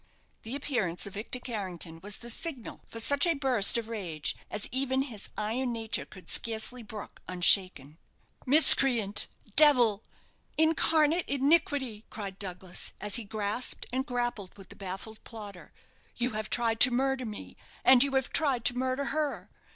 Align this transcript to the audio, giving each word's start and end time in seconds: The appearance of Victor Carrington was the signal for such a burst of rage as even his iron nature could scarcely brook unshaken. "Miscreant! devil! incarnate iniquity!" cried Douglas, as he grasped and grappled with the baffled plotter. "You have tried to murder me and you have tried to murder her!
The 0.41 0.55
appearance 0.55 1.05
of 1.05 1.13
Victor 1.13 1.39
Carrington 1.39 1.99
was 2.01 2.17
the 2.17 2.29
signal 2.31 2.81
for 2.87 2.99
such 2.99 3.27
a 3.27 3.35
burst 3.35 3.77
of 3.77 3.87
rage 3.87 4.35
as 4.49 4.67
even 4.71 5.03
his 5.03 5.29
iron 5.37 5.71
nature 5.73 6.07
could 6.07 6.27
scarcely 6.27 6.81
brook 6.81 7.21
unshaken. 7.27 7.99
"Miscreant! 8.47 9.27
devil! 9.55 10.03
incarnate 10.57 11.29
iniquity!" 11.29 12.03
cried 12.09 12.39
Douglas, 12.39 12.93
as 12.99 13.17
he 13.17 13.23
grasped 13.23 13.85
and 13.93 14.03
grappled 14.03 14.57
with 14.57 14.69
the 14.69 14.75
baffled 14.75 15.23
plotter. 15.23 15.71
"You 16.15 16.31
have 16.31 16.49
tried 16.49 16.79
to 16.79 16.89
murder 16.89 17.27
me 17.27 17.55
and 17.85 18.01
you 18.01 18.13
have 18.15 18.33
tried 18.33 18.65
to 18.65 18.75
murder 18.75 19.05
her! 19.13 19.51